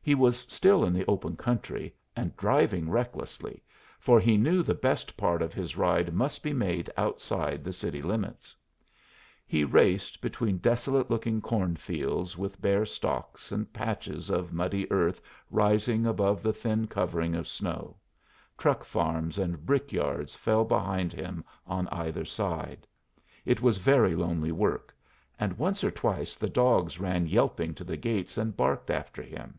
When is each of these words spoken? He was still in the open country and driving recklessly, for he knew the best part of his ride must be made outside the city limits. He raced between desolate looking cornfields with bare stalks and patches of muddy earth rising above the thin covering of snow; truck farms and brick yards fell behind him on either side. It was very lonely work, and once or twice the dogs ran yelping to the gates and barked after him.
He 0.00 0.14
was 0.14 0.38
still 0.48 0.86
in 0.86 0.94
the 0.94 1.04
open 1.04 1.36
country 1.36 1.94
and 2.16 2.34
driving 2.34 2.88
recklessly, 2.88 3.62
for 3.98 4.18
he 4.18 4.38
knew 4.38 4.62
the 4.62 4.72
best 4.72 5.18
part 5.18 5.42
of 5.42 5.52
his 5.52 5.76
ride 5.76 6.14
must 6.14 6.42
be 6.42 6.54
made 6.54 6.88
outside 6.96 7.62
the 7.62 7.74
city 7.74 8.00
limits. 8.00 8.56
He 9.46 9.64
raced 9.64 10.22
between 10.22 10.56
desolate 10.64 11.10
looking 11.10 11.42
cornfields 11.42 12.38
with 12.38 12.58
bare 12.58 12.86
stalks 12.86 13.52
and 13.52 13.70
patches 13.70 14.30
of 14.30 14.50
muddy 14.50 14.90
earth 14.90 15.20
rising 15.50 16.06
above 16.06 16.42
the 16.42 16.54
thin 16.54 16.86
covering 16.86 17.34
of 17.34 17.46
snow; 17.46 17.98
truck 18.56 18.84
farms 18.84 19.36
and 19.36 19.66
brick 19.66 19.92
yards 19.92 20.34
fell 20.34 20.64
behind 20.64 21.12
him 21.12 21.44
on 21.66 21.86
either 21.88 22.24
side. 22.24 22.86
It 23.44 23.60
was 23.60 23.76
very 23.76 24.14
lonely 24.16 24.52
work, 24.52 24.96
and 25.38 25.58
once 25.58 25.84
or 25.84 25.90
twice 25.90 26.34
the 26.34 26.48
dogs 26.48 26.98
ran 26.98 27.26
yelping 27.26 27.74
to 27.74 27.84
the 27.84 27.98
gates 27.98 28.38
and 28.38 28.56
barked 28.56 28.88
after 28.88 29.20
him. 29.20 29.58